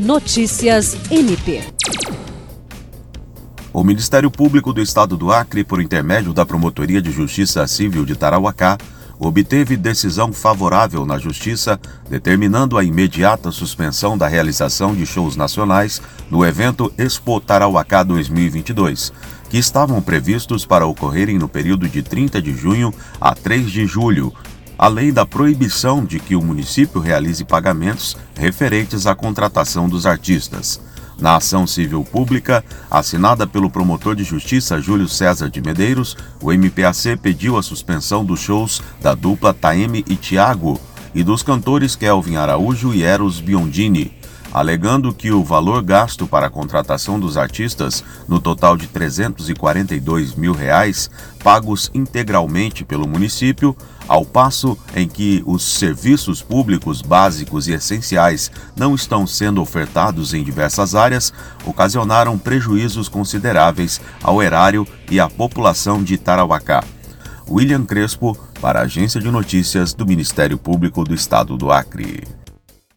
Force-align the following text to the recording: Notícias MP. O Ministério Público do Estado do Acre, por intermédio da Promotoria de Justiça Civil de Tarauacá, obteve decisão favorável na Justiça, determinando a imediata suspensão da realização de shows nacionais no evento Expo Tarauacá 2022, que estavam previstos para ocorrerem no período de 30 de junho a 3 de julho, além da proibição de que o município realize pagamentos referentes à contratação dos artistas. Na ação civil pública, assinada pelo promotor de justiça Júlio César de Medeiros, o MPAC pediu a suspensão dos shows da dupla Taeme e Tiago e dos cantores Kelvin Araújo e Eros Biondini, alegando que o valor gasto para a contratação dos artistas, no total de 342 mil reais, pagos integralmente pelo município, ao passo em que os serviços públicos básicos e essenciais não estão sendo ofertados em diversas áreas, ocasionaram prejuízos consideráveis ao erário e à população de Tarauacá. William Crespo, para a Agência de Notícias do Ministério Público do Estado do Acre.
Notícias 0.00 0.96
MP. 1.10 1.62
O 3.70 3.84
Ministério 3.84 4.30
Público 4.30 4.72
do 4.72 4.80
Estado 4.80 5.14
do 5.14 5.30
Acre, 5.30 5.62
por 5.62 5.78
intermédio 5.78 6.32
da 6.32 6.46
Promotoria 6.46 7.02
de 7.02 7.10
Justiça 7.10 7.66
Civil 7.66 8.06
de 8.06 8.16
Tarauacá, 8.16 8.78
obteve 9.18 9.76
decisão 9.76 10.32
favorável 10.32 11.04
na 11.04 11.18
Justiça, 11.18 11.78
determinando 12.08 12.78
a 12.78 12.82
imediata 12.82 13.52
suspensão 13.52 14.16
da 14.16 14.26
realização 14.26 14.94
de 14.94 15.04
shows 15.04 15.36
nacionais 15.36 16.00
no 16.30 16.46
evento 16.46 16.90
Expo 16.96 17.38
Tarauacá 17.38 18.02
2022, 18.02 19.12
que 19.50 19.58
estavam 19.58 20.00
previstos 20.00 20.64
para 20.64 20.86
ocorrerem 20.86 21.38
no 21.38 21.46
período 21.46 21.86
de 21.86 22.02
30 22.02 22.40
de 22.40 22.54
junho 22.54 22.90
a 23.20 23.34
3 23.34 23.70
de 23.70 23.84
julho, 23.84 24.32
além 24.80 25.12
da 25.12 25.26
proibição 25.26 26.02
de 26.02 26.18
que 26.18 26.34
o 26.34 26.40
município 26.40 27.02
realize 27.02 27.44
pagamentos 27.44 28.16
referentes 28.34 29.06
à 29.06 29.14
contratação 29.14 29.90
dos 29.90 30.06
artistas. 30.06 30.80
Na 31.20 31.36
ação 31.36 31.66
civil 31.66 32.02
pública, 32.02 32.64
assinada 32.90 33.46
pelo 33.46 33.68
promotor 33.68 34.16
de 34.16 34.24
justiça 34.24 34.80
Júlio 34.80 35.06
César 35.06 35.50
de 35.50 35.60
Medeiros, 35.60 36.16
o 36.40 36.50
MPAC 36.50 37.18
pediu 37.20 37.58
a 37.58 37.62
suspensão 37.62 38.24
dos 38.24 38.40
shows 38.40 38.80
da 39.02 39.14
dupla 39.14 39.52
Taeme 39.52 40.02
e 40.08 40.16
Tiago 40.16 40.80
e 41.14 41.22
dos 41.22 41.42
cantores 41.42 41.94
Kelvin 41.94 42.36
Araújo 42.36 42.94
e 42.94 43.02
Eros 43.02 43.38
Biondini, 43.38 44.16
alegando 44.52 45.12
que 45.12 45.30
o 45.30 45.44
valor 45.44 45.82
gasto 45.82 46.26
para 46.26 46.46
a 46.46 46.50
contratação 46.50 47.18
dos 47.18 47.36
artistas, 47.36 48.02
no 48.28 48.40
total 48.40 48.76
de 48.76 48.86
342 48.86 50.34
mil 50.34 50.52
reais, 50.52 51.10
pagos 51.42 51.90
integralmente 51.94 52.84
pelo 52.84 53.08
município, 53.08 53.76
ao 54.08 54.24
passo 54.24 54.76
em 54.94 55.06
que 55.06 55.42
os 55.46 55.62
serviços 55.62 56.42
públicos 56.42 57.00
básicos 57.00 57.68
e 57.68 57.72
essenciais 57.72 58.50
não 58.76 58.94
estão 58.94 59.26
sendo 59.26 59.62
ofertados 59.62 60.34
em 60.34 60.42
diversas 60.42 60.94
áreas, 60.94 61.32
ocasionaram 61.64 62.36
prejuízos 62.36 63.08
consideráveis 63.08 64.00
ao 64.22 64.42
erário 64.42 64.86
e 65.08 65.20
à 65.20 65.28
população 65.28 66.02
de 66.02 66.18
Tarauacá. 66.18 66.82
William 67.48 67.84
Crespo, 67.84 68.36
para 68.60 68.80
a 68.80 68.82
Agência 68.82 69.20
de 69.20 69.30
Notícias 69.30 69.94
do 69.94 70.06
Ministério 70.06 70.58
Público 70.58 71.04
do 71.04 71.14
Estado 71.14 71.56
do 71.56 71.70
Acre. 71.70 72.39